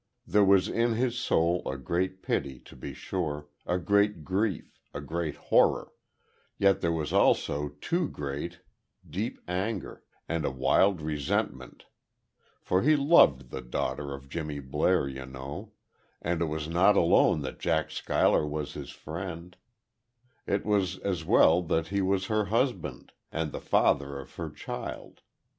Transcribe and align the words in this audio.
There 0.25 0.43
was 0.43 0.67
in 0.67 0.93
his 0.93 1.15
soul 1.15 1.61
a 1.63 1.77
great 1.77 2.23
pity, 2.23 2.57
to 2.61 2.75
be 2.75 2.95
sure 2.95 3.49
a 3.67 3.77
great 3.77 4.23
grief 4.23 4.79
a 4.95 4.99
great 4.99 5.35
horror 5.35 5.91
yet 6.57 6.81
there 6.81 6.91
was 6.91 7.11
there 7.11 7.69
too 7.79 8.05
a 8.05 8.07
great, 8.07 8.61
deep 9.07 9.39
anger, 9.47 10.03
and 10.27 10.43
a 10.43 10.49
wild 10.49 11.03
resentment; 11.03 11.85
for 12.63 12.81
he 12.81 12.95
loved 12.95 13.51
the 13.51 13.61
daughter 13.61 14.11
of 14.15 14.27
Jimmy 14.27 14.59
Blair, 14.59 15.07
you 15.07 15.27
know; 15.27 15.73
and 16.19 16.41
it 16.41 16.45
was 16.45 16.67
not 16.67 16.97
alone 16.97 17.43
that 17.43 17.59
Jack 17.59 17.91
Schuyler 17.91 18.47
was 18.47 18.73
his 18.73 18.89
friend; 18.89 19.55
it 20.47 20.65
was 20.65 20.97
as 20.97 21.23
well 21.23 21.61
that 21.61 21.89
he 21.89 22.01
was 22.01 22.25
her 22.25 22.45
husband, 22.45 23.11
and 23.31 23.51
the 23.51 23.61
father 23.61 24.17
of 24.17 24.33
her 24.37 24.49
child. 24.49 25.21